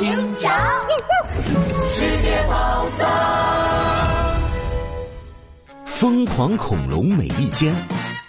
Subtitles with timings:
[0.00, 0.50] 警长，
[1.94, 3.06] 世界宝藏，
[5.84, 7.70] 疯狂恐龙美利坚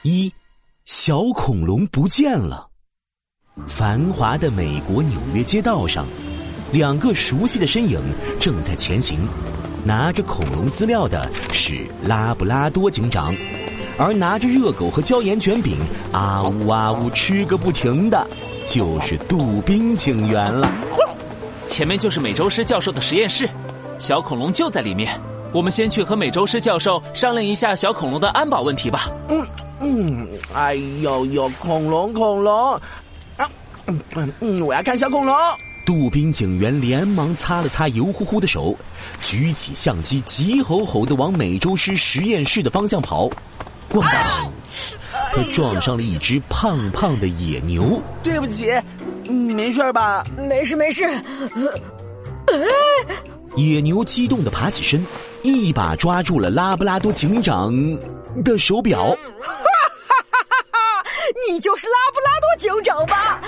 [0.02, 0.30] 一，
[0.84, 2.68] 小恐龙不见了。
[3.68, 6.06] 繁华的美国纽约街道上，
[6.74, 8.02] 两个熟悉的身影
[8.38, 9.20] 正在前行。
[9.86, 13.34] 拿着恐龙资料的是拉布拉多警长，
[13.98, 15.78] 而拿着热狗和椒盐卷饼
[16.12, 18.28] 啊呜啊呜吃个不停的，
[18.68, 20.70] 就是杜宾警员了。
[21.72, 23.50] 前面就是美洲狮教授的实验室，
[23.98, 25.18] 小恐龙就在里面。
[25.54, 29.10] 我们先去和美洲狮教授商量一下小恐龙的安保问题吧。
[29.30, 29.48] 嗯
[29.80, 32.74] 嗯，哎呦呦，恐龙恐龙，
[33.38, 33.50] 啊，
[33.88, 33.98] 嗯
[34.42, 35.34] 嗯，我要看小恐龙。
[35.86, 38.76] 杜宾警员连忙擦了擦油乎乎的手，
[39.24, 43.30] 举起相机，急吼吼的往美洲狮实验室的方向跑。
[43.90, 44.51] 咣当！
[45.34, 48.02] 他撞上了一只胖胖的野牛。
[48.22, 48.72] 对不起，
[49.24, 50.26] 你没事吧？
[50.38, 51.10] 没事没事。
[53.56, 55.06] 野牛激动的爬起身，
[55.42, 57.74] 一把抓住了拉布拉多警长
[58.44, 59.16] 的手表。
[61.48, 63.42] 你就是拉布拉多警长吧？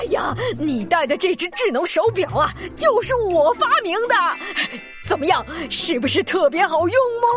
[0.00, 4.14] 哎呀，你戴的这只智能手表啊，就是我发明的。
[5.06, 7.28] 怎么样，是不是特别好用吗？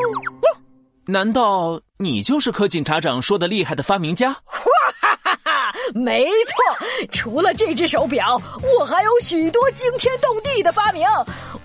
[1.09, 4.31] 难道你就是柯警察长说的厉害的发明家？
[4.45, 4.69] 哈
[5.01, 5.73] 哈哈！
[5.95, 8.39] 没错，除了这只手表，
[8.77, 11.07] 我还有许多惊天动地的发明。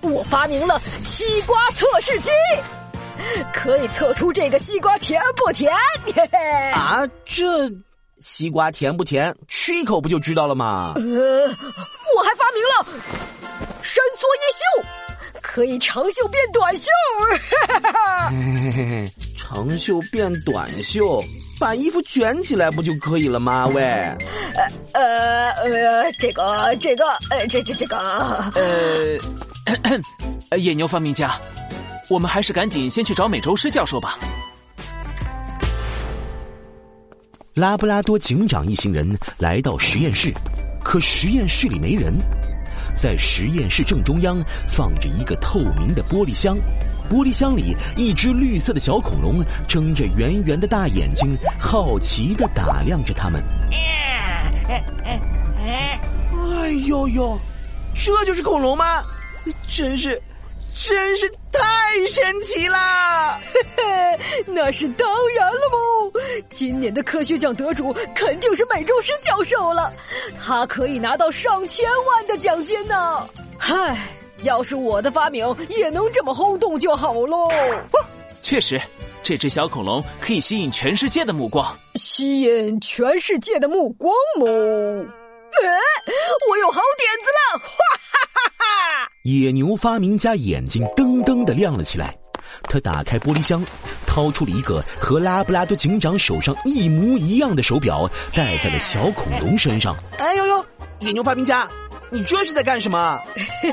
[0.01, 2.31] 我发明了西瓜测试机，
[3.53, 5.71] 可以测出这个西瓜甜不甜。
[6.07, 6.39] 嘿嘿
[6.71, 7.71] 啊，这。
[8.21, 9.37] 西瓜甜不甜？
[9.47, 10.95] 吃一口不就知道了吗？
[10.97, 12.87] 呃，我还发明了
[13.83, 14.41] 伸缩衣
[14.81, 14.85] 袖，
[15.43, 16.89] 可以长袖变短袖。
[18.31, 19.13] 嘿嘿嘿，
[19.55, 21.23] 长袖变短袖，
[21.61, 23.69] 把衣服卷起来不就可以了吗？
[23.69, 24.19] 喂，呃
[24.93, 27.97] 呃呃，这个这个呃这这这个
[30.51, 31.39] 呃， 野牛发明家，
[32.09, 34.19] 我们还是赶紧先去找美洲狮教授吧。
[37.55, 39.09] 拉布拉多警长一行人
[39.39, 40.33] 来到实验室，
[40.83, 42.13] 可实验室里没人。
[42.97, 44.37] 在实验室正中央
[44.69, 46.57] 放着一个透明的玻璃箱，
[47.11, 53.43] 玻璃箱里一只绿色的小恐龙睁着圆圆的大眼睛，好奇的打量着他们。
[55.57, 57.39] 哎呦呦，
[57.95, 59.03] 这就是恐龙吗？
[59.71, 60.21] 真是，
[60.75, 61.61] 真是太
[62.13, 63.39] 神奇啦！
[63.53, 66.13] 嘿嘿，那是当然了喽。
[66.49, 69.93] 今年的科学奖得主肯定是美洲狮教授了，
[70.43, 73.29] 他可以拿到上千万的奖金呢。
[73.59, 73.97] 嗨，
[74.45, 77.49] 要是我的发明也能这么轰动就好喽。
[78.41, 78.81] 确实，
[79.23, 81.67] 这只小恐龙可以吸引全世界的目光，
[81.97, 84.47] 吸引全世界的目光吗？
[84.47, 85.69] 哎，
[86.51, 87.59] 我有好点子了！
[87.59, 89.11] 哈哈哈哈！
[89.23, 92.15] 野牛发明家眼睛噔噔的亮了起来。
[92.65, 93.65] 他打开玻璃箱，
[94.07, 99.97] 掏出了一个和拉布拉多警长手上一模一样的手表，戴在了小恐龙身上。
[100.19, 100.67] 哎呦呦，
[100.99, 101.69] 野牛发明家，
[102.15, 103.21] 你这是在干什么？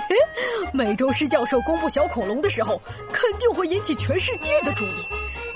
[0.74, 2.82] 美洲狮教授公布小恐龙的时候，
[3.14, 5.06] 肯定会引起全世界的注意，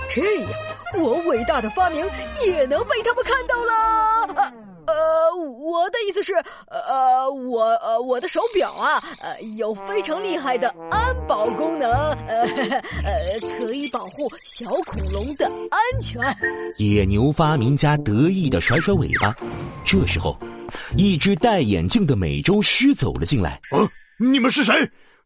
[0.07, 0.49] 这样
[0.99, 2.05] 我伟大的发明
[2.45, 4.53] 也能被他们看到了。
[4.87, 6.35] 呃，我的意思是，
[6.69, 11.89] 呃，我呃，我的手表啊，呃，有非常厉害的安保功能，
[12.27, 12.43] 呃，
[13.03, 16.21] 呃，可以保护小恐龙的安全。
[16.77, 19.35] 野牛发明家得意的甩甩尾巴。
[19.83, 20.37] 这时候，
[20.97, 23.59] 一只戴眼镜的美洲狮走了进来。
[23.75, 23.87] 嗯，
[24.17, 24.73] 你们是谁？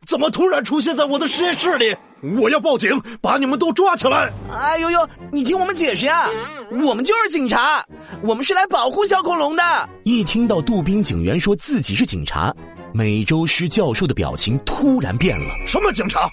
[0.08, 1.96] 怎么突然出现在我的实验室里？
[2.40, 4.32] 我要报警，把你们都抓起来！
[4.50, 6.30] 哎呦呦，你听我们解释呀，
[6.72, 7.86] 我们就是警察，
[8.22, 9.90] 我们是来保护小恐龙的。
[10.04, 12.54] 一听到杜宾警员说自己是警察，
[12.94, 15.46] 美洲狮教授的表情突然变了。
[15.68, 16.30] 什么警察？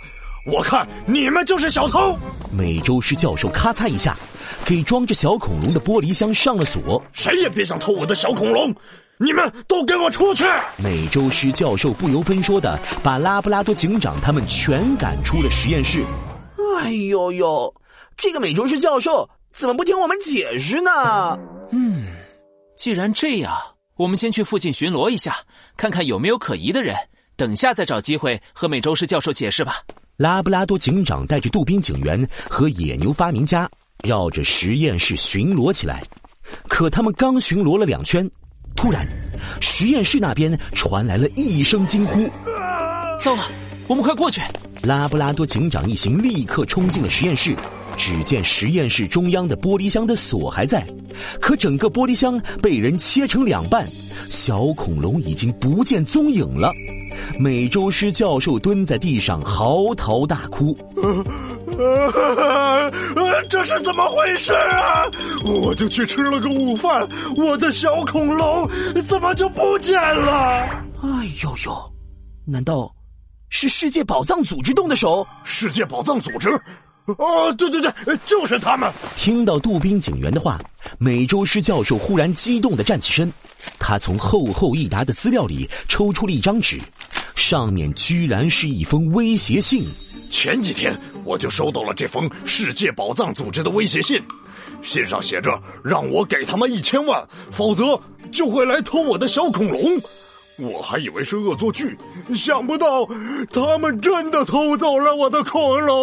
[0.46, 2.16] 我看你们就是小偷！
[2.52, 4.16] 美洲狮教授咔嚓一下，
[4.64, 7.02] 给装着小恐龙的玻璃箱上了锁。
[7.12, 8.72] 谁也别想偷我的小恐龙！
[9.18, 10.44] 你们都给我出去！
[10.76, 16.04] 美洲狮教授不由分说的把拉布拉多警长他们全赶出了实验室。
[16.78, 17.74] 哎呦呦，
[18.16, 20.90] 这个美洲狮教授怎么不听我们解释呢？
[21.70, 22.08] 嗯，
[22.76, 23.56] 既然这样，
[23.96, 25.34] 我们先去附近巡逻一下，
[25.78, 26.94] 看看有没有可疑的人，
[27.36, 29.76] 等下再找机会和美洲狮教授解释吧。
[30.18, 33.68] 拉布拉多警长带着杜宾警员和野牛发明家
[34.04, 36.02] 绕着实验室巡逻起来，
[36.68, 38.30] 可他们刚巡逻了两圈。
[38.76, 39.08] 突然，
[39.60, 42.28] 实验室那边传来了一声惊呼
[43.18, 43.42] ：“糟了，
[43.88, 44.40] 我们快过去！”
[44.84, 47.56] 拉布拉多警长一行立刻冲进了实验室，
[47.96, 50.86] 只见实验室中央的玻璃箱的锁还在，
[51.40, 53.84] 可整个玻璃箱被人切成两半，
[54.30, 56.70] 小恐龙已经不见踪影了。
[57.40, 60.76] 美洲狮教授蹲在地上嚎啕大哭。
[60.96, 61.24] 呃，
[63.48, 65.04] 这是怎么回事啊？
[65.44, 67.06] 我就去吃了个午饭，
[67.36, 68.68] 我的小恐龙
[69.06, 70.32] 怎么就不见了？
[71.02, 71.08] 哎
[71.42, 71.92] 呦呦，
[72.44, 72.92] 难道
[73.48, 75.26] 是世界宝藏组织动的手？
[75.44, 76.50] 世界宝藏组织？
[77.18, 78.92] 哦，对对对，就是他们！
[79.14, 80.58] 听到杜宾警员的话，
[80.98, 83.32] 美洲狮教授忽然激动的站起身，
[83.78, 86.80] 他从厚厚一沓的资料里抽出了一张纸，
[87.36, 89.86] 上面居然是一封威胁信。
[90.36, 90.94] 前几天
[91.24, 94.20] 我就收到了这封世界宝藏组织的威胁信，
[94.82, 97.98] 信上写着让我给他们一千万，否则
[98.30, 99.80] 就会来偷我的小恐龙。
[100.58, 101.96] 我还以为是恶作剧，
[102.34, 103.08] 想不到
[103.50, 105.96] 他们真的偷走了我的恐龙。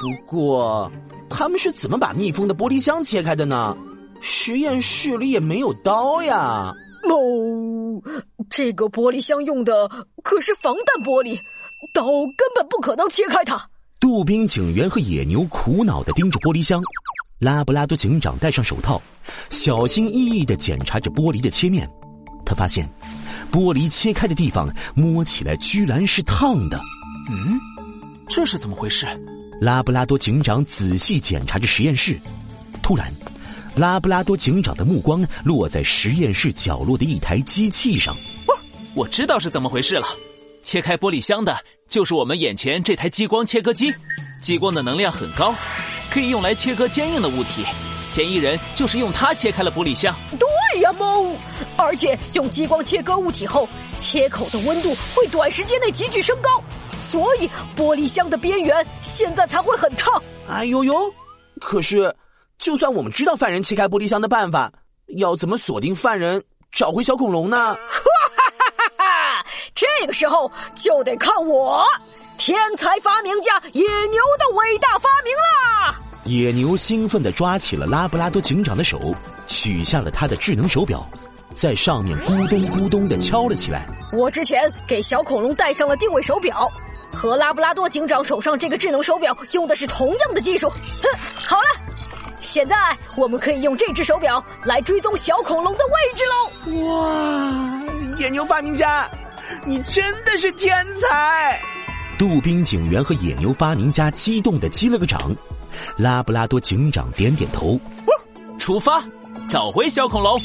[0.00, 0.88] 不过，
[1.28, 3.76] 他们是怎么把密封的玻璃箱切开的呢？
[4.20, 6.72] 实验室里也没有刀呀。
[7.10, 8.00] 哦，
[8.48, 9.90] 这个玻璃箱用的
[10.22, 11.36] 可是防弹玻璃，
[11.92, 12.04] 刀
[12.36, 13.68] 根本不可能切开它。
[13.98, 16.82] 杜宾警员和野牛苦恼的盯着玻璃箱，
[17.38, 19.00] 拉布拉多警长戴上手套，
[19.50, 21.88] 小心翼翼的检查着玻璃的切面。
[22.44, 22.88] 他发现。
[23.50, 26.80] 玻璃切开的地方摸起来居然是烫的，
[27.28, 27.60] 嗯，
[28.26, 29.06] 这是怎么回事？
[29.60, 32.18] 拉布拉多警长仔细检查着实验室，
[32.82, 33.12] 突然，
[33.76, 38.16] 拉布拉多警长的目光落在实验室角落的一台机器上。
[38.94, 40.06] 我知道是怎么回事了，
[40.62, 41.56] 切开玻璃箱的
[41.88, 43.92] 就是我们眼前这台激光切割机，
[44.40, 45.54] 激光的能量很高，
[46.10, 47.64] 可以用来切割坚硬的物体。
[48.08, 50.14] 嫌疑人就是用它切开了玻璃箱。
[50.38, 51.24] 对呀，猫。
[51.76, 53.68] 而且用激光切割物体后，
[54.00, 56.62] 切口的温度会短时间内急剧升高，
[57.10, 60.22] 所以玻璃箱的边缘现在才会很烫。
[60.48, 60.94] 哎呦呦！
[61.60, 62.14] 可是，
[62.58, 64.70] 就算我们知道犯人切开玻璃箱的办法，
[65.16, 67.56] 要怎么锁定犯人，找回小恐龙呢？
[67.56, 68.31] 哈哈哈哈！
[69.74, 71.84] 这个时候就得看我
[72.38, 75.94] 天才发明家野牛的伟大发明啦！
[76.24, 78.98] 野牛兴奋地抓起了拉布拉多警长的手，
[79.46, 81.04] 取下了他的智能手表。
[81.54, 83.86] 在上面咕咚咕咚的敲了起来。
[84.12, 86.70] 我之前给小恐龙戴上了定位手表，
[87.12, 90.68] 和拉布拉多警长手上这个智能手表用的是同样的技术。
[90.70, 91.64] 哼， 好了，
[92.40, 92.76] 现在
[93.16, 96.86] 我们可以用这只手表来追踪小恐龙的位置喽。
[96.86, 97.82] 哇，
[98.18, 99.06] 野牛发明家，
[99.66, 101.60] 你真的是天才！
[102.18, 105.34] 杜宾警员和野牛发明家激动的击了个掌。
[105.96, 107.80] 拉布拉多警长点点头，
[108.58, 109.02] 出发，
[109.48, 110.40] 找回小恐龙。